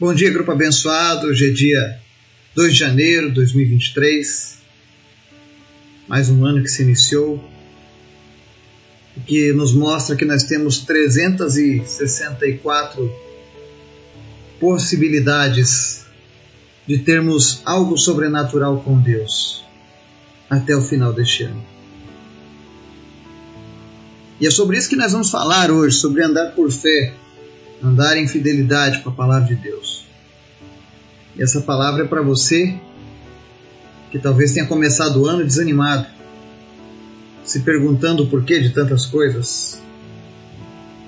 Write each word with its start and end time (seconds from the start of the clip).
Bom 0.00 0.14
dia, 0.14 0.30
grupo 0.30 0.52
abençoado. 0.52 1.26
Hoje 1.26 1.48
é 1.48 1.50
dia 1.50 1.98
2 2.54 2.72
de 2.72 2.78
janeiro 2.78 3.30
de 3.30 3.34
2023. 3.34 4.58
Mais 6.06 6.30
um 6.30 6.44
ano 6.44 6.62
que 6.62 6.68
se 6.68 6.84
iniciou. 6.84 7.42
Que 9.26 9.52
nos 9.52 9.74
mostra 9.74 10.14
que 10.14 10.24
nós 10.24 10.44
temos 10.44 10.78
364 10.78 13.12
possibilidades 14.60 16.06
de 16.86 16.98
termos 16.98 17.60
algo 17.64 17.98
sobrenatural 17.98 18.80
com 18.82 19.00
Deus 19.00 19.64
até 20.48 20.76
o 20.76 20.80
final 20.80 21.12
deste 21.12 21.42
ano. 21.42 21.66
E 24.40 24.46
é 24.46 24.50
sobre 24.52 24.78
isso 24.78 24.88
que 24.88 24.94
nós 24.94 25.10
vamos 25.10 25.28
falar 25.28 25.72
hoje, 25.72 25.96
sobre 25.96 26.22
andar 26.22 26.52
por 26.52 26.70
fé 26.70 27.16
andar 27.82 28.16
em 28.16 28.26
fidelidade 28.26 29.00
com 29.00 29.10
a 29.10 29.12
palavra 29.12 29.46
de 29.46 29.54
Deus. 29.54 30.06
E 31.36 31.42
essa 31.42 31.60
palavra 31.60 32.04
é 32.04 32.06
para 32.06 32.22
você 32.22 32.78
que 34.10 34.18
talvez 34.18 34.52
tenha 34.52 34.66
começado 34.66 35.20
o 35.20 35.26
ano 35.26 35.44
desanimado, 35.44 36.06
se 37.44 37.60
perguntando 37.60 38.24
o 38.24 38.26
porquê 38.26 38.60
de 38.60 38.70
tantas 38.70 39.06
coisas. 39.06 39.80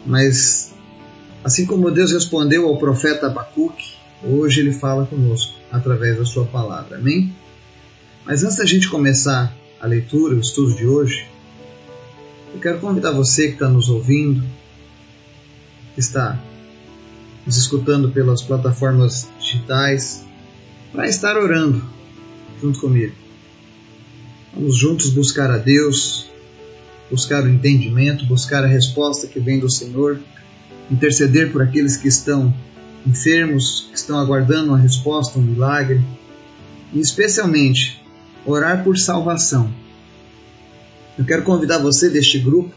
Mas, 0.07 0.73
assim 1.43 1.67
como 1.67 1.91
Deus 1.91 2.13
respondeu 2.13 2.67
ao 2.69 2.79
profeta 2.79 3.27
Abacuque, 3.27 3.95
hoje 4.23 4.61
ele 4.61 4.73
fala 4.73 5.07
conosco 5.07 5.55
através 5.73 6.19
da 6.19 6.25
sua 6.25 6.45
palavra. 6.45 6.99
Amém? 6.99 7.35
Mas 8.25 8.45
antes 8.45 8.57
da 8.57 8.67
gente 8.67 8.89
começar 8.89 9.55
a 9.81 9.87
leitura, 9.87 10.37
o 10.37 10.41
estudo 10.41 10.75
de 10.75 10.87
hoje, 10.87 11.27
eu 12.53 12.61
quero 12.61 12.79
convidar 12.79 13.13
você 13.13 13.49
que 13.49 13.55
está 13.55 13.69
nos 13.69 13.89
ouvindo, 13.89 14.43
que 15.95 16.01
está 16.01 16.39
nos 17.47 17.57
escutando 17.57 18.11
pelas 18.11 18.43
plataformas 18.43 19.29
digitais, 19.39 20.25
para 20.93 21.09
estar 21.09 21.37
orando 21.37 21.83
junto 22.61 22.81
comigo. 22.81 23.15
Vamos 24.55 24.77
juntos 24.77 25.11
buscar 25.11 25.51
a 25.51 25.59
Deus, 25.59 26.29
buscar 27.11 27.45
o 27.45 27.49
entendimento, 27.49 28.27
buscar 28.27 28.65
a 28.65 28.69
resposta 28.69 29.27
que 29.27 29.41
vem 29.41 29.59
do 29.59 29.71
Senhor, 29.71 30.21
interceder 30.91 31.53
por 31.53 31.63
aqueles 31.63 31.97
que 31.97 32.09
estão 32.09 32.55
enfermos, 33.07 33.89
que 33.91 33.97
estão 33.97 34.19
aguardando 34.19 34.69
uma 34.69 34.79
resposta, 34.79 35.39
um 35.39 35.43
milagre, 35.43 36.01
e 36.93 37.01
especialmente 37.01 38.03
orar 38.45 38.85
por 38.85 38.99
salvação. 38.99 39.73
Eu 41.19 41.25
quero 41.25 41.43
convidar 41.43 41.79
você 41.79 42.09
deste 42.09 42.39
grupo 42.39 42.75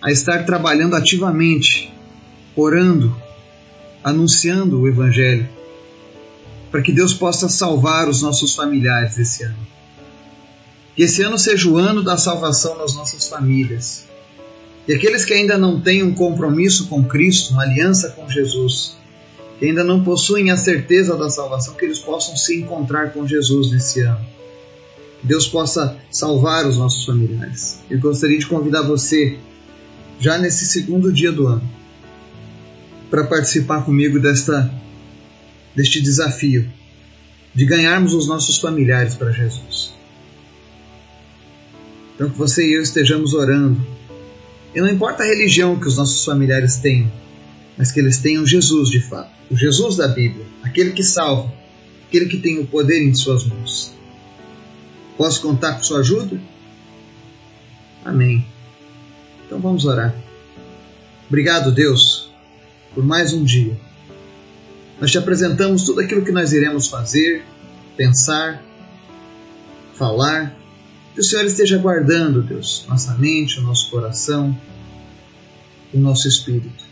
a 0.00 0.10
estar 0.10 0.44
trabalhando 0.44 0.96
ativamente 0.96 1.93
orando, 2.56 3.14
anunciando 4.02 4.80
o 4.80 4.88
Evangelho, 4.88 5.48
para 6.70 6.82
que 6.82 6.92
Deus 6.92 7.14
possa 7.14 7.48
salvar 7.48 8.08
os 8.08 8.22
nossos 8.22 8.54
familiares 8.54 9.18
esse 9.18 9.44
ano. 9.44 9.66
Que 10.94 11.02
esse 11.02 11.22
ano 11.22 11.38
seja 11.38 11.68
o 11.68 11.76
ano 11.76 12.02
da 12.02 12.16
salvação 12.16 12.76
nas 12.78 12.94
nossas 12.94 13.28
famílias. 13.28 14.04
E 14.86 14.92
aqueles 14.92 15.24
que 15.24 15.32
ainda 15.32 15.56
não 15.56 15.80
têm 15.80 16.02
um 16.02 16.14
compromisso 16.14 16.88
com 16.88 17.04
Cristo, 17.04 17.52
uma 17.52 17.62
aliança 17.62 18.10
com 18.10 18.28
Jesus, 18.28 18.96
que 19.58 19.66
ainda 19.66 19.82
não 19.82 20.04
possuem 20.04 20.50
a 20.50 20.56
certeza 20.56 21.16
da 21.16 21.30
salvação, 21.30 21.74
que 21.74 21.84
eles 21.84 21.98
possam 21.98 22.36
se 22.36 22.60
encontrar 22.60 23.12
com 23.12 23.26
Jesus 23.26 23.72
nesse 23.72 24.00
ano. 24.00 24.24
Que 25.20 25.26
Deus 25.26 25.46
possa 25.46 25.96
salvar 26.10 26.66
os 26.66 26.76
nossos 26.76 27.04
familiares. 27.04 27.80
Eu 27.88 27.98
gostaria 27.98 28.38
de 28.38 28.46
convidar 28.46 28.82
você, 28.82 29.38
já 30.20 30.38
nesse 30.38 30.66
segundo 30.66 31.12
dia 31.12 31.32
do 31.32 31.46
ano, 31.46 31.68
para 33.10 33.24
participar 33.24 33.84
comigo 33.84 34.18
desta, 34.18 34.72
deste 35.74 36.00
desafio 36.00 36.70
de 37.54 37.64
ganharmos 37.64 38.12
os 38.12 38.26
nossos 38.26 38.58
familiares 38.58 39.14
para 39.14 39.30
Jesus. 39.30 39.94
Então, 42.14 42.28
que 42.30 42.38
você 42.38 42.66
e 42.66 42.76
eu 42.76 42.82
estejamos 42.82 43.32
orando. 43.32 43.84
E 44.74 44.80
não 44.80 44.88
importa 44.88 45.22
a 45.22 45.26
religião 45.26 45.78
que 45.78 45.86
os 45.86 45.96
nossos 45.96 46.24
familiares 46.24 46.76
tenham, 46.76 47.10
mas 47.78 47.92
que 47.92 48.00
eles 48.00 48.18
tenham 48.18 48.46
Jesus 48.46 48.88
de 48.88 49.00
fato, 49.00 49.30
o 49.50 49.56
Jesus 49.56 49.96
da 49.96 50.08
Bíblia, 50.08 50.44
aquele 50.62 50.90
que 50.92 51.02
salva, 51.02 51.52
aquele 52.08 52.26
que 52.26 52.38
tem 52.38 52.58
o 52.58 52.66
poder 52.66 53.02
em 53.02 53.14
suas 53.14 53.44
mãos. 53.44 53.92
Posso 55.16 55.40
contar 55.42 55.74
com 55.74 55.84
sua 55.84 56.00
ajuda? 56.00 56.40
Amém. 58.04 58.44
Então 59.46 59.60
vamos 59.60 59.84
orar. 59.84 60.14
Obrigado, 61.28 61.72
Deus, 61.72 62.30
por 62.94 63.04
mais 63.04 63.32
um 63.32 63.42
dia. 63.42 63.76
Nós 65.00 65.10
te 65.10 65.18
apresentamos 65.18 65.82
tudo 65.82 66.00
aquilo 66.00 66.24
que 66.24 66.30
nós 66.30 66.52
iremos 66.52 66.86
fazer, 66.86 67.44
pensar, 67.96 68.62
falar. 69.94 70.56
Que 71.12 71.20
o 71.20 71.24
Senhor 71.24 71.44
esteja 71.44 71.78
guardando, 71.78 72.42
Deus, 72.42 72.84
nossa 72.88 73.14
mente, 73.14 73.58
o 73.58 73.62
nosso 73.62 73.90
coração, 73.90 74.56
o 75.92 75.98
nosso 75.98 76.26
espírito. 76.26 76.84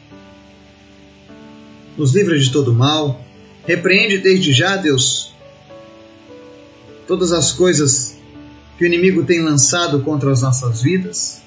Nos 1.97 2.15
livra 2.15 2.39
de 2.39 2.51
todo 2.51 2.73
mal. 2.73 3.25
Repreende 3.65 4.19
desde 4.19 4.53
já, 4.53 4.77
Deus, 4.77 5.33
todas 7.07 7.33
as 7.33 7.53
coisas 7.53 8.17
que 8.77 8.85
o 8.85 8.87
inimigo 8.87 9.25
tem 9.25 9.41
lançado 9.41 10.01
contra 10.01 10.33
as 10.33 10.43
nossas 10.43 10.83
vidas 10.83 11.42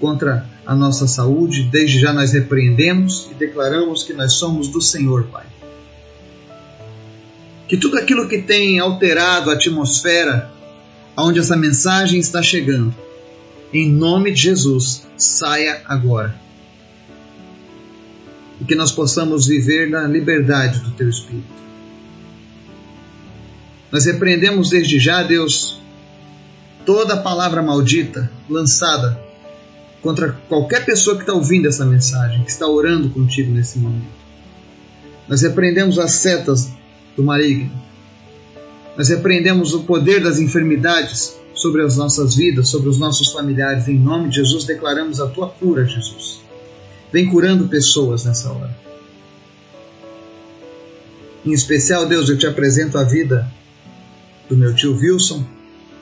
contra 0.00 0.46
a 0.64 0.74
nossa 0.74 1.06
saúde. 1.06 1.68
Desde 1.70 1.98
já 1.98 2.12
nós 2.12 2.32
repreendemos 2.32 3.28
e 3.30 3.34
declaramos 3.34 4.02
que 4.02 4.12
nós 4.12 4.34
somos 4.34 4.68
do 4.68 4.80
Senhor, 4.80 5.24
Pai. 5.24 5.46
Que 7.66 7.76
tudo 7.76 7.98
aquilo 7.98 8.28
que 8.28 8.42
tem 8.42 8.78
alterado 8.78 9.50
a 9.50 9.54
atmosfera 9.54 10.50
onde 11.16 11.40
essa 11.40 11.56
mensagem 11.56 12.20
está 12.20 12.42
chegando, 12.42 12.94
em 13.72 13.90
nome 13.90 14.32
de 14.32 14.42
Jesus, 14.42 15.06
saia 15.16 15.82
agora. 15.84 16.34
E 18.60 18.64
que 18.64 18.74
nós 18.74 18.92
possamos 18.92 19.46
viver 19.46 19.90
na 19.90 20.06
liberdade 20.06 20.80
do 20.80 20.90
Teu 20.92 21.08
Espírito. 21.08 21.58
Nós 23.90 24.06
repreendemos 24.06 24.70
desde 24.70 24.98
já, 24.98 25.22
Deus, 25.22 25.78
toda 26.84 27.16
palavra 27.16 27.62
maldita 27.62 28.30
lançada 28.48 29.27
contra 30.02 30.32
qualquer 30.48 30.84
pessoa 30.84 31.16
que 31.16 31.22
está 31.22 31.32
ouvindo 31.32 31.66
essa 31.68 31.84
mensagem, 31.84 32.44
que 32.44 32.50
está 32.50 32.66
orando 32.66 33.10
contigo 33.10 33.52
nesse 33.52 33.78
momento. 33.78 34.18
Nós 35.28 35.42
repreendemos 35.42 35.98
as 35.98 36.12
setas 36.12 36.70
do 37.16 37.22
maligno. 37.22 37.70
Nós 38.96 39.08
repreendemos 39.08 39.74
o 39.74 39.84
poder 39.84 40.22
das 40.22 40.40
enfermidades 40.40 41.36
sobre 41.54 41.82
as 41.82 41.96
nossas 41.96 42.34
vidas, 42.34 42.68
sobre 42.68 42.88
os 42.88 42.98
nossos 42.98 43.32
familiares. 43.32 43.88
Em 43.88 43.98
nome 43.98 44.28
de 44.28 44.36
Jesus, 44.36 44.64
declaramos 44.64 45.20
a 45.20 45.26
tua 45.26 45.48
cura, 45.48 45.84
Jesus. 45.84 46.40
Vem 47.12 47.26
curando 47.26 47.68
pessoas 47.68 48.24
nessa 48.24 48.50
hora. 48.50 48.76
Em 51.44 51.52
especial, 51.52 52.06
Deus, 52.06 52.28
eu 52.28 52.38
te 52.38 52.46
apresento 52.46 52.98
a 52.98 53.04
vida 53.04 53.50
do 54.48 54.56
meu 54.56 54.74
tio 54.74 54.96
Wilson, 54.96 55.44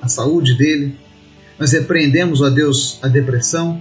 a 0.01 0.09
saúde 0.09 0.55
dele, 0.55 0.97
nós 1.59 1.73
repreendemos, 1.73 2.41
ó 2.43 2.51
Deus, 2.51 2.99
a 3.03 3.09
depressão. 3.09 3.81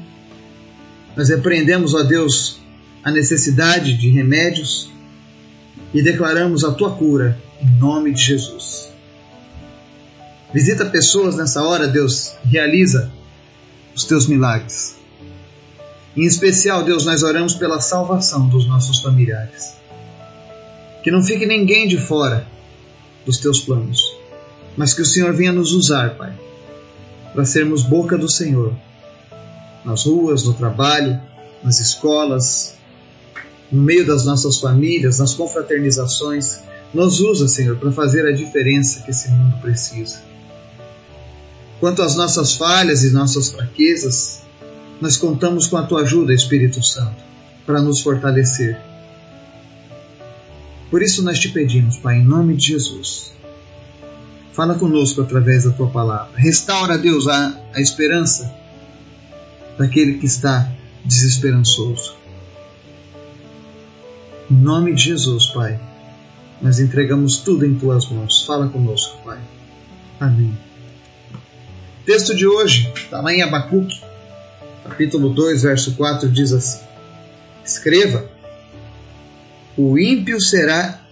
Nós 1.16 1.30
repreendemos, 1.30 1.94
ó 1.94 2.04
Deus, 2.04 2.60
a 3.04 3.12
necessidade 3.12 3.98
de 3.98 4.10
remédios 4.10 4.90
e 5.94 6.02
declaramos 6.02 6.64
a 6.64 6.72
tua 6.72 6.92
cura 6.96 7.38
em 7.62 7.70
nome 7.80 8.14
de 8.14 8.22
Jesus. 8.22 8.90
Visita 10.54 10.86
pessoas 10.86 11.36
nessa 11.36 11.62
hora, 11.64 11.88
Deus, 11.88 12.34
realiza 12.46 13.12
os 13.94 14.06
teus 14.06 14.26
milagres. 14.26 14.96
Em 16.16 16.24
especial, 16.26 16.84
Deus, 16.84 17.06
nós 17.06 17.24
oramos 17.24 17.56
pela 17.56 17.82
salvação 17.82 18.48
dos 18.48 18.66
nossos 18.66 19.00
familiares. 19.00 19.74
Que 21.04 21.12
não 21.12 21.22
fique 21.22 21.46
ninguém 21.46 21.88
de 21.88 21.98
fora 21.98 22.48
dos 23.26 23.38
teus 23.38 23.60
planos, 23.60 24.16
mas 24.78 24.94
que 24.94 25.02
o 25.02 25.06
Senhor 25.06 25.34
venha 25.34 25.52
nos 25.52 25.74
usar, 25.74 26.16
Pai, 26.16 26.34
para 27.36 27.44
sermos 27.44 27.84
boca 27.84 28.18
do 28.18 28.30
Senhor, 28.30 28.74
nas 29.84 30.06
ruas, 30.06 30.46
no 30.46 30.54
trabalho, 30.54 31.20
nas 31.62 31.82
escolas, 31.82 32.76
no 33.70 33.82
meio 33.82 34.08
das 34.08 34.24
nossas 34.24 34.58
famílias, 34.58 35.20
nas 35.20 35.34
confraternizações. 35.34 36.62
Nos 36.94 37.20
usa, 37.20 37.50
Senhor, 37.50 37.76
para 37.76 37.92
fazer 37.92 38.26
a 38.26 38.32
diferença 38.32 39.02
que 39.02 39.12
esse 39.12 39.30
mundo 39.30 39.58
precisa. 39.62 40.22
Quanto 41.82 42.02
às 42.02 42.16
nossas 42.16 42.56
falhas 42.56 43.04
e 43.04 43.12
nossas 43.12 43.50
fraquezas, 43.50 44.42
nós 45.02 45.18
contamos 45.18 45.68
com 45.68 45.76
a 45.76 45.84
tua 45.84 46.04
ajuda, 46.04 46.34
Espírito 46.34 46.82
Santo, 46.82 47.22
para 47.66 47.82
nos 47.82 48.00
fortalecer. 48.00 48.80
Por 50.90 51.02
isso 51.02 51.22
nós 51.22 51.38
te 51.38 51.50
pedimos, 51.50 51.98
Pai, 51.98 52.20
em 52.20 52.24
nome 52.24 52.56
de 52.56 52.68
Jesus, 52.68 53.35
Fala 54.56 54.76
conosco 54.76 55.22
através 55.22 55.66
da 55.66 55.72
tua 55.72 55.90
palavra. 55.90 56.32
Restaura, 56.38 56.98
Deus, 56.98 57.28
a, 57.28 57.60
a 57.74 57.82
esperança 57.82 58.56
daquele 59.78 60.18
que 60.18 60.26
está 60.26 60.72
desesperançoso. 61.04 62.16
Em 64.50 64.56
nome 64.56 64.94
de 64.94 65.04
Jesus, 65.04 65.48
Pai, 65.48 65.78
nós 66.62 66.80
entregamos 66.80 67.36
tudo 67.36 67.66
em 67.66 67.76
tuas 67.76 68.10
mãos. 68.10 68.46
Fala 68.46 68.70
conosco, 68.70 69.18
Pai. 69.26 69.40
Amém. 70.22 70.58
O 72.02 72.06
texto 72.06 72.34
de 72.34 72.48
hoje 72.48 72.90
está 72.96 73.20
lá 73.20 73.34
em 73.34 73.42
Abacuque, 73.42 74.02
capítulo 74.86 75.34
2, 75.34 75.64
verso 75.64 75.96
4, 75.96 76.32
diz 76.32 76.54
assim: 76.54 76.80
Escreva, 77.66 78.24
o 79.76 80.00
ímpio 80.00 80.40
será 80.40 81.05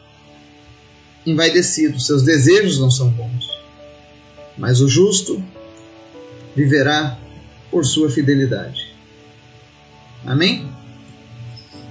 envaidecido, 1.26 2.00
seus 2.00 2.24
desejos 2.24 2.80
não 2.80 2.92
são 2.92 3.10
bons, 3.10 3.48
mas 4.58 4.82
o 4.82 4.88
justo 4.88 5.44
viverá 6.56 7.18
por 7.72 7.86
sua 7.86 8.10
fidelidade. 8.10 8.94
Amém? 10.26 10.68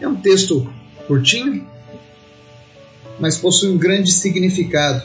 É 0.00 0.06
um 0.06 0.16
texto 0.16 0.72
curtinho, 1.06 1.66
mas 3.18 3.36
possui 3.36 3.70
um 3.70 3.78
grande 3.78 4.12
significado. 4.12 5.02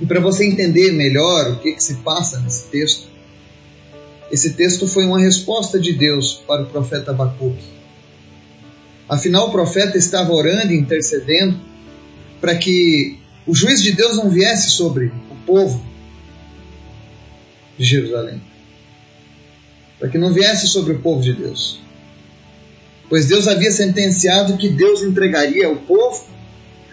E 0.00 0.06
para 0.06 0.20
você 0.20 0.44
entender 0.44 0.92
melhor 0.92 1.52
o 1.52 1.58
que, 1.58 1.72
que 1.72 1.82
se 1.82 1.96
passa 1.96 2.40
nesse 2.40 2.68
texto, 2.68 3.08
esse 4.30 4.54
texto 4.54 4.86
foi 4.88 5.04
uma 5.04 5.20
resposta 5.20 5.78
de 5.78 5.92
Deus 5.92 6.42
para 6.46 6.62
o 6.62 6.66
profeta 6.66 7.10
Abacuque. 7.10 7.64
Afinal, 9.08 9.48
o 9.48 9.52
profeta 9.52 9.98
estava 9.98 10.32
orando 10.32 10.72
e 10.72 10.76
intercedendo 10.76 11.60
para 12.44 12.56
que 12.56 13.18
o 13.46 13.54
juiz 13.54 13.82
de 13.82 13.92
Deus 13.92 14.18
não 14.18 14.28
viesse 14.28 14.68
sobre 14.68 15.06
o 15.06 15.34
povo 15.46 15.82
de 17.78 17.86
Jerusalém. 17.86 18.38
Para 19.98 20.10
que 20.10 20.18
não 20.18 20.30
viesse 20.30 20.68
sobre 20.68 20.92
o 20.92 20.98
povo 20.98 21.22
de 21.22 21.32
Deus. 21.32 21.80
Pois 23.08 23.28
Deus 23.28 23.48
havia 23.48 23.70
sentenciado 23.70 24.58
que 24.58 24.68
Deus 24.68 25.02
entregaria 25.02 25.70
o 25.70 25.76
povo, 25.76 26.28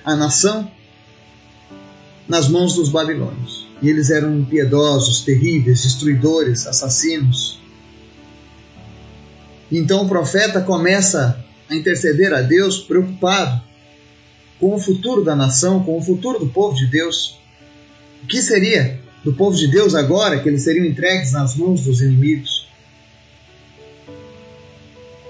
a 0.05 0.15
nação, 0.15 0.71
nas 2.29 2.47
mãos 2.47 2.75
dos 2.75 2.87
babilônios. 2.87 3.67
E 3.81 3.89
eles 3.89 4.09
eram 4.09 4.39
impiedosos, 4.39 5.19
terríveis, 5.19 5.83
destruidores, 5.83 6.65
assassinos. 6.65 7.59
Então 9.69 10.05
o 10.05 10.07
profeta 10.07 10.61
começa 10.61 11.43
a 11.69 11.75
interceder 11.75 12.33
a 12.33 12.41
Deus, 12.41 12.77
preocupado 12.77 13.69
com 14.61 14.75
o 14.75 14.79
futuro 14.79 15.23
da 15.23 15.35
nação, 15.35 15.83
com 15.83 15.97
o 15.97 16.01
futuro 16.01 16.37
do 16.37 16.47
povo 16.47 16.75
de 16.75 16.85
Deus. 16.85 17.39
O 18.23 18.27
que 18.27 18.39
seria 18.39 19.01
do 19.23 19.33
povo 19.33 19.57
de 19.57 19.67
Deus 19.67 19.95
agora 19.95 20.39
que 20.39 20.47
eles 20.47 20.63
seriam 20.63 20.85
entregues 20.85 21.31
nas 21.31 21.55
mãos 21.55 21.81
dos 21.81 21.99
inimigos? 21.99 22.67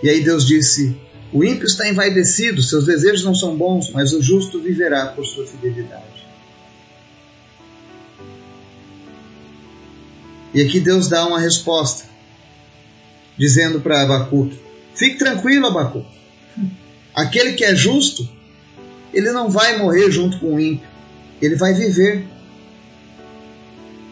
E 0.03 0.09
aí 0.09 0.21
Deus 0.21 0.45
disse: 0.45 0.97
O 1.31 1.45
ímpio 1.45 1.65
está 1.65 1.87
envaidecido, 1.87 2.61
seus 2.61 2.85
desejos 2.85 3.23
não 3.23 3.33
são 3.33 3.55
bons, 3.55 3.89
mas 3.91 4.11
o 4.11 4.21
justo 4.21 4.59
viverá 4.59 5.07
por 5.07 5.25
sua 5.25 5.47
fidelidade. 5.47 6.27
E 10.53 10.61
aqui 10.61 10.81
Deus 10.81 11.07
dá 11.07 11.25
uma 11.25 11.39
resposta, 11.39 12.03
dizendo 13.37 13.79
para 13.79 14.01
Abacuque: 14.01 14.59
Fique 14.93 15.17
tranquilo, 15.17 15.67
Abacuque. 15.67 16.19
Aquele 17.13 17.53
que 17.53 17.63
é 17.63 17.73
justo, 17.73 18.27
ele 19.13 19.31
não 19.31 19.49
vai 19.49 19.77
morrer 19.77 20.09
junto 20.11 20.39
com 20.39 20.55
o 20.55 20.59
ímpio, 20.59 20.87
ele 21.41 21.55
vai 21.55 21.73
viver. 21.73 22.25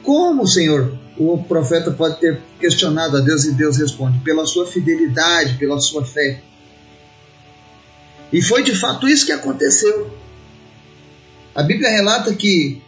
Como, 0.03 0.47
Senhor? 0.47 0.97
O 1.17 1.37
profeta 1.37 1.91
pode 1.91 2.19
ter 2.19 2.41
questionado 2.59 3.17
a 3.17 3.19
Deus 3.19 3.43
e 3.43 3.53
Deus 3.53 3.77
responde: 3.77 4.19
pela 4.19 4.45
sua 4.45 4.65
fidelidade, 4.65 5.57
pela 5.57 5.79
sua 5.79 6.05
fé. 6.05 6.41
E 8.31 8.41
foi 8.41 8.63
de 8.63 8.75
fato 8.75 9.07
isso 9.07 9.25
que 9.25 9.31
aconteceu. 9.31 10.09
A 11.53 11.63
Bíblia 11.63 11.89
relata 11.89 12.33
que 12.33 12.81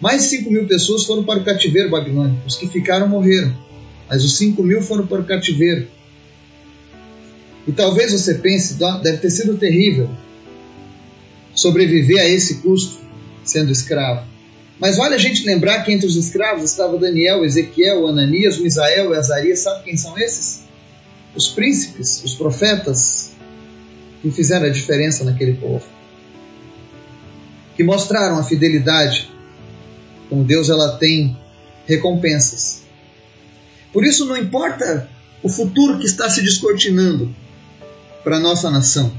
mais 0.00 0.22
de 0.24 0.28
5 0.28 0.50
mil 0.50 0.66
pessoas 0.66 1.04
foram 1.04 1.24
para 1.24 1.40
o 1.40 1.44
cativeiro 1.44 1.90
babilônico. 1.90 2.46
Os 2.46 2.56
que 2.56 2.68
ficaram 2.68 3.08
morreram, 3.08 3.56
mas 4.08 4.24
os 4.24 4.36
5 4.36 4.62
mil 4.62 4.82
foram 4.82 5.06
para 5.06 5.20
o 5.20 5.24
cativeiro. 5.24 5.88
E 7.66 7.72
talvez 7.72 8.12
você 8.12 8.34
pense, 8.34 8.74
deve 8.74 9.18
ter 9.18 9.30
sido 9.30 9.56
terrível 9.56 10.10
sobreviver 11.58 12.20
a 12.20 12.26
esse 12.26 12.56
custo 12.56 12.98
sendo 13.44 13.72
escravo. 13.72 14.24
Mas 14.78 14.96
vale 14.96 15.16
a 15.16 15.18
gente 15.18 15.44
lembrar 15.44 15.82
que 15.82 15.92
entre 15.92 16.06
os 16.06 16.14
escravos 16.14 16.70
estava 16.70 16.96
Daniel, 16.96 17.44
Ezequiel, 17.44 18.06
Ananias, 18.06 18.58
Misael 18.58 19.12
e 19.12 19.16
Azarias. 19.16 19.58
Sabe 19.58 19.82
quem 19.82 19.96
são 19.96 20.16
esses? 20.16 20.60
Os 21.34 21.48
príncipes, 21.48 22.22
os 22.22 22.34
profetas 22.34 23.32
que 24.22 24.30
fizeram 24.30 24.66
a 24.66 24.70
diferença 24.70 25.24
naquele 25.24 25.54
povo. 25.54 25.84
Que 27.76 27.82
mostraram 27.82 28.38
a 28.38 28.44
fidelidade. 28.44 29.28
Com 30.30 30.44
Deus 30.44 30.70
ela 30.70 30.96
tem 30.96 31.36
recompensas. 31.86 32.82
Por 33.92 34.04
isso 34.04 34.26
não 34.26 34.36
importa 34.36 35.08
o 35.42 35.48
futuro 35.48 35.98
que 35.98 36.06
está 36.06 36.30
se 36.30 36.40
descortinando, 36.42 37.34
para 38.22 38.36
a 38.36 38.40
nossa 38.40 38.70
nação. 38.70 39.12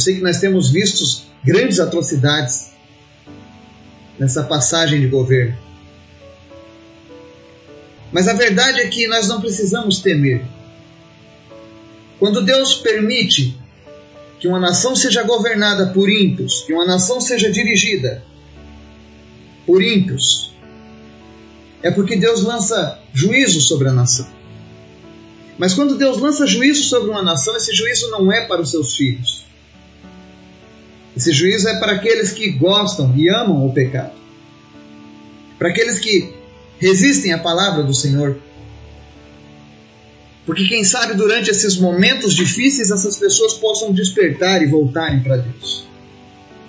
Eu 0.00 0.02
sei 0.02 0.14
que 0.14 0.22
nós 0.22 0.40
temos 0.40 0.70
visto 0.70 1.26
grandes 1.44 1.78
atrocidades 1.78 2.70
nessa 4.18 4.42
passagem 4.42 4.98
de 4.98 5.08
governo. 5.08 5.58
Mas 8.10 8.26
a 8.26 8.32
verdade 8.32 8.80
é 8.80 8.88
que 8.88 9.06
nós 9.06 9.28
não 9.28 9.42
precisamos 9.42 9.98
temer. 9.98 10.42
Quando 12.18 12.40
Deus 12.40 12.76
permite 12.76 13.58
que 14.38 14.48
uma 14.48 14.58
nação 14.58 14.96
seja 14.96 15.22
governada 15.22 15.88
por 15.88 16.08
ímpios, 16.08 16.62
que 16.62 16.72
uma 16.72 16.86
nação 16.86 17.20
seja 17.20 17.52
dirigida 17.52 18.24
por 19.66 19.82
ímpios, 19.82 20.54
é 21.82 21.90
porque 21.90 22.16
Deus 22.16 22.42
lança 22.42 22.98
juízo 23.12 23.60
sobre 23.60 23.90
a 23.90 23.92
nação. 23.92 24.26
Mas 25.58 25.74
quando 25.74 25.98
Deus 25.98 26.16
lança 26.16 26.46
juízo 26.46 26.84
sobre 26.84 27.10
uma 27.10 27.22
nação, 27.22 27.54
esse 27.54 27.74
juízo 27.74 28.08
não 28.08 28.32
é 28.32 28.46
para 28.46 28.62
os 28.62 28.70
seus 28.70 28.96
filhos. 28.96 29.49
Esse 31.20 31.34
juízo 31.34 31.68
é 31.68 31.78
para 31.78 31.92
aqueles 31.92 32.32
que 32.32 32.50
gostam 32.52 33.14
e 33.14 33.28
amam 33.28 33.66
o 33.66 33.74
pecado. 33.74 34.14
Para 35.58 35.68
aqueles 35.68 35.98
que 35.98 36.32
resistem 36.78 37.34
à 37.34 37.38
palavra 37.38 37.82
do 37.82 37.92
Senhor. 37.92 38.38
Porque 40.46 40.66
quem 40.66 40.82
sabe 40.82 41.12
durante 41.12 41.50
esses 41.50 41.76
momentos 41.76 42.34
difíceis 42.34 42.90
essas 42.90 43.18
pessoas 43.18 43.52
possam 43.52 43.92
despertar 43.92 44.62
e 44.62 44.66
voltarem 44.66 45.20
para 45.20 45.36
Deus. 45.36 45.86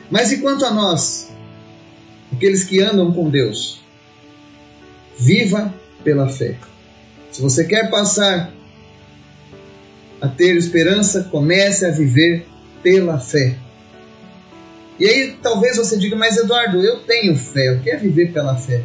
Mas 0.09 0.33
enquanto 0.33 0.65
a 0.65 0.71
nós, 0.71 1.31
aqueles 2.33 2.65
que 2.65 2.81
andam 2.81 3.13
com 3.13 3.29
Deus, 3.29 3.79
viva 5.17 5.73
pela 6.03 6.27
fé. 6.27 6.57
Se 7.31 7.41
você 7.41 7.63
quer 7.63 7.89
passar 7.89 8.51
a 10.19 10.27
ter 10.27 10.57
esperança, 10.57 11.29
comece 11.31 11.85
a 11.85 11.91
viver 11.91 12.45
pela 12.83 13.17
fé. 13.17 13.57
E 15.01 15.07
aí 15.07 15.35
talvez 15.41 15.77
você 15.77 15.97
diga, 15.97 16.15
mas 16.15 16.37
Eduardo, 16.37 16.79
eu 16.79 16.99
tenho 16.99 17.35
fé, 17.35 17.71
o 17.71 17.79
que 17.81 17.89
é 17.89 17.97
viver 17.97 18.31
pela 18.31 18.55
fé? 18.55 18.83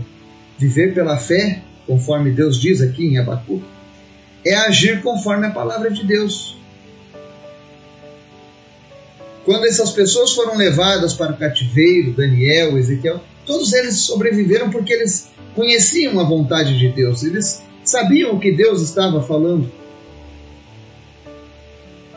Viver 0.57 0.95
pela 0.95 1.19
fé, 1.19 1.61
conforme 1.87 2.31
Deus 2.31 2.59
diz 2.59 2.81
aqui 2.81 3.05
em 3.05 3.19
Abacuque, 3.19 3.67
é 4.43 4.55
agir 4.55 5.03
conforme 5.03 5.47
a 5.47 5.51
palavra 5.51 5.91
de 5.91 6.07
Deus. 6.07 6.57
Quando 9.45 9.67
essas 9.67 9.91
pessoas 9.91 10.33
foram 10.33 10.57
levadas 10.57 11.13
para 11.13 11.33
o 11.33 11.37
cativeiro, 11.37 12.13
Daniel, 12.13 12.79
Ezequiel, 12.79 13.21
todos 13.45 13.75
eles 13.75 13.97
sobreviveram 13.97 14.71
porque 14.71 14.95
eles 14.95 15.29
conheciam 15.55 16.19
a 16.19 16.25
vontade 16.25 16.79
de 16.79 16.89
Deus, 16.89 17.25
eles 17.25 17.63
sabiam 17.85 18.33
o 18.33 18.41
que 18.41 18.53
Deus 18.53 18.81
estava 18.81 19.23
falando. 19.23 19.71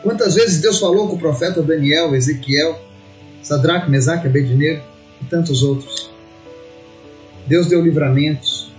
Quantas 0.02 0.36
vezes 0.36 0.62
Deus 0.62 0.78
falou 0.78 1.06
com 1.06 1.16
o 1.16 1.20
profeta 1.20 1.62
Daniel, 1.62 2.14
Ezequiel, 2.14 2.88
Sadraque, 3.42 3.90
Mesaque, 3.90 4.26
Abednego 4.26 4.82
e 5.20 5.24
tantos 5.24 5.62
outros. 5.62 6.10
Deus 7.46 7.66
deu 7.66 7.82
livramentos. 7.82 8.70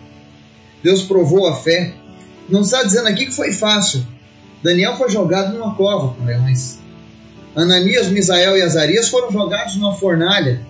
Deus 0.83 1.03
provou 1.03 1.47
a 1.47 1.55
fé. 1.55 1.93
Não 2.49 2.61
está 2.61 2.83
dizendo 2.83 3.07
aqui 3.07 3.25
que 3.25 3.35
foi 3.35 3.51
fácil. 3.51 4.05
Daniel 4.63 4.95
foi 4.97 5.09
jogado 5.09 5.53
numa 5.53 5.75
cova 5.75 6.13
com 6.13 6.25
leões. 6.25 6.79
Ananias, 7.55 8.07
Misael 8.07 8.57
e 8.57 8.61
Azarias 8.61 9.09
foram 9.09 9.31
jogados 9.31 9.75
numa 9.75 9.93
fornalha. 9.93 10.65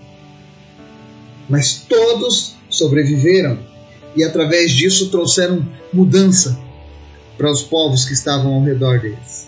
Mas 1.50 1.75
todos 1.75 2.55
sobreviveram 2.69 3.60
e 4.15 4.24
através 4.24 4.71
disso 4.71 5.10
trouxeram 5.10 5.67
mudança 5.93 6.57
para 7.38 7.51
os 7.51 7.62
povos 7.62 8.05
que 8.05 8.13
estavam 8.13 8.53
ao 8.53 8.63
redor 8.63 9.00
deles. 9.00 9.48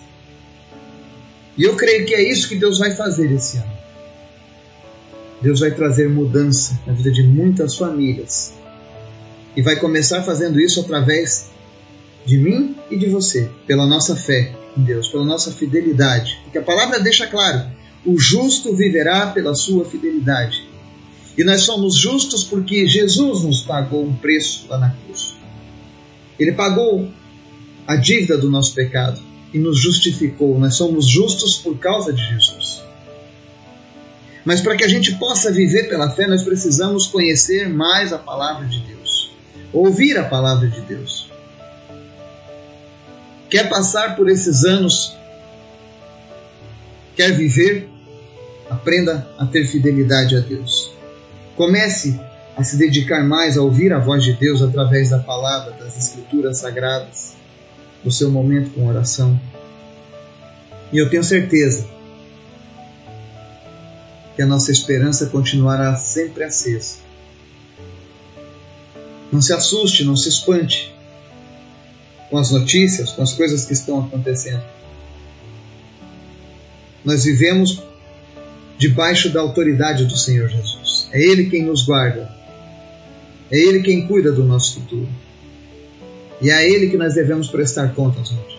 E 1.58 1.64
eu 1.64 1.76
creio 1.76 2.06
que 2.06 2.14
é 2.14 2.22
isso 2.22 2.50
que 2.50 2.56
Deus 2.56 2.80
vai 2.80 2.96
fazer 2.96 3.32
esse 3.32 3.58
ano. 3.58 3.73
Deus 5.44 5.60
vai 5.60 5.72
trazer 5.72 6.08
mudança 6.08 6.80
na 6.88 6.94
vida 6.94 7.12
de 7.12 7.22
muitas 7.22 7.76
famílias. 7.76 8.54
E 9.58 9.62
vai 9.62 9.76
começar 9.76 10.24
fazendo 10.24 10.58
isso 10.58 10.80
através 10.80 11.50
de 12.26 12.38
mim 12.38 12.74
e 12.90 12.96
de 12.96 13.08
você, 13.08 13.52
pela 13.68 13.86
nossa 13.86 14.16
fé 14.16 14.56
em 14.78 14.84
Deus, 14.84 15.10
pela 15.10 15.26
nossa 15.26 15.52
fidelidade. 15.52 16.40
Porque 16.44 16.60
a 16.60 16.64
palavra 16.64 16.98
deixa 16.98 17.28
claro: 17.28 17.70
o 18.06 18.18
justo 18.18 18.74
viverá 18.74 19.28
pela 19.28 19.54
sua 19.54 19.84
fidelidade. 19.84 20.66
E 21.38 21.44
nós 21.44 21.64
somos 21.64 21.98
justos 21.98 22.46
porque 22.46 22.88
Jesus 22.88 23.44
nos 23.44 23.62
pagou 23.64 24.06
um 24.06 24.16
preço 24.16 24.66
lá 24.70 24.78
na 24.78 24.92
cruz. 24.92 25.36
Ele 26.40 26.54
pagou 26.54 27.12
a 27.86 27.98
dívida 27.98 28.38
do 28.38 28.50
nosso 28.50 28.74
pecado 28.74 29.20
e 29.54 29.60
nos 29.60 29.78
justificou. 29.78 30.58
Nós 30.58 30.76
somos 30.76 31.06
justos 31.06 31.58
por 31.58 31.78
causa 31.78 32.14
de 32.14 32.24
Jesus. 32.24 32.82
Mas 34.46 34.62
para 34.62 34.76
que 34.76 34.84
a 34.84 34.88
gente 34.88 35.16
possa 35.16 35.52
viver 35.52 35.88
pela 35.88 36.10
fé, 36.10 36.28
nós 36.28 36.44
precisamos 36.44 37.08
conhecer 37.08 37.70
mais 37.70 38.12
a 38.12 38.18
palavra 38.18 38.68
de 38.68 38.80
Deus, 38.80 39.32
ouvir 39.72 40.18
a 40.18 40.26
palavra 40.26 40.68
de 40.68 40.82
Deus. 40.82 41.32
Quer 43.50 43.70
passar 43.70 44.16
por 44.16 44.30
esses 44.30 44.66
anos? 44.66 45.16
Quer 47.16 47.32
viver? 47.32 47.90
Aprenda 48.70 49.28
a 49.38 49.46
ter 49.46 49.66
fidelidade 49.66 50.36
a 50.36 50.40
Deus. 50.40 50.92
Comece 51.56 52.20
a 52.58 52.64
se 52.64 52.78
dedicar 52.78 53.24
mais 53.24 53.58
a 53.58 53.62
ouvir 53.62 53.94
a 53.94 54.00
voz 54.00 54.24
de 54.24 54.34
Deus 54.34 54.62
através 54.62 55.10
da 55.10 55.20
palavra, 55.20 55.72
das 55.74 55.98
escrituras 55.98 56.60
sagradas, 56.60 57.36
do 58.04 58.12
seu 58.12 58.30
momento 58.30 58.72
com 58.72 58.88
oração. 58.88 59.40
E 60.92 60.98
eu 60.98 61.10
tenho 61.10 61.24
certeza 61.24 61.93
que 64.36 64.42
a 64.42 64.46
nossa 64.46 64.72
esperança 64.72 65.28
continuará 65.28 65.96
sempre 65.96 66.44
acesa. 66.44 66.98
Não 69.32 69.42
se 69.42 69.54
assuste, 69.54 70.04
não 70.04 70.16
se 70.16 70.30
espante 70.30 70.94
com 72.30 72.38
as 72.38 72.52
notícias, 72.52 73.12
com 73.12 73.22
as 73.22 73.34
coisas 73.34 73.66
que 73.66 73.74
estão 73.74 74.00
acontecendo. 74.00 74.64
Nós 77.06 77.26
vivemos 77.26 77.84
debaixo 78.78 79.30
da 79.30 79.42
autoridade 79.42 80.06
do 80.06 80.18
Senhor 80.18 80.50
Jesus. 80.50 81.10
É 81.12 81.22
Ele 81.22 81.50
quem 81.50 81.64
nos 81.64 81.86
guarda. 81.86 82.32
É 83.52 83.58
Ele 83.58 83.82
quem 83.82 84.08
cuida 84.08 84.32
do 84.32 84.44
nosso 84.44 84.76
futuro. 84.76 85.10
E 86.42 86.50
é 86.50 86.54
a 86.54 86.64
Ele 86.64 86.90
que 86.90 86.98
nós 86.98 87.14
devemos 87.14 87.48
prestar 87.48 87.94
contas 87.94 88.32
hoje. 88.32 88.58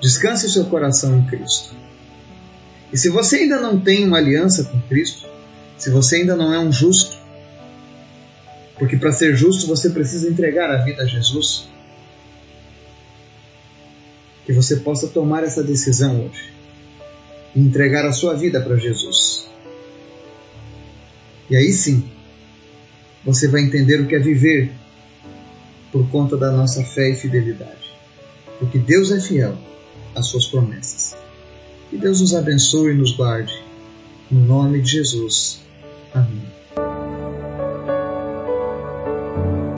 Descanse 0.00 0.48
seu 0.48 0.64
coração 0.66 1.18
em 1.18 1.26
Cristo. 1.26 1.74
E 2.92 2.96
se 2.96 3.08
você 3.08 3.36
ainda 3.36 3.60
não 3.60 3.78
tem 3.78 4.06
uma 4.06 4.18
aliança 4.18 4.64
com 4.64 4.80
Cristo, 4.82 5.28
se 5.76 5.90
você 5.90 6.16
ainda 6.16 6.34
não 6.34 6.52
é 6.52 6.58
um 6.58 6.72
justo, 6.72 7.16
porque 8.78 8.96
para 8.96 9.12
ser 9.12 9.36
justo 9.36 9.66
você 9.66 9.90
precisa 9.90 10.28
entregar 10.28 10.70
a 10.70 10.82
vida 10.84 11.02
a 11.02 11.06
Jesus, 11.06 11.68
que 14.46 14.52
você 14.52 14.76
possa 14.76 15.08
tomar 15.08 15.44
essa 15.44 15.62
decisão 15.62 16.26
hoje 16.26 16.52
e 17.54 17.60
entregar 17.60 18.06
a 18.06 18.12
sua 18.12 18.34
vida 18.34 18.60
para 18.60 18.76
Jesus. 18.76 19.46
E 21.50 21.56
aí 21.56 21.72
sim, 21.72 22.08
você 23.24 23.48
vai 23.48 23.62
entender 23.62 24.00
o 24.00 24.06
que 24.06 24.14
é 24.14 24.18
viver 24.18 24.72
por 25.92 26.08
conta 26.10 26.36
da 26.36 26.50
nossa 26.50 26.84
fé 26.84 27.10
e 27.10 27.14
fidelidade. 27.14 27.94
Porque 28.58 28.78
Deus 28.78 29.10
é 29.10 29.20
fiel 29.20 29.56
às 30.14 30.26
suas 30.26 30.46
promessas. 30.46 31.14
Que 31.90 31.96
Deus 31.96 32.20
nos 32.20 32.34
abençoe 32.34 32.92
e 32.92 32.96
nos 32.96 33.16
guarde. 33.16 33.62
No 34.30 34.40
nome 34.40 34.82
de 34.82 34.92
Jesus. 34.92 35.60
Amém. 36.14 36.47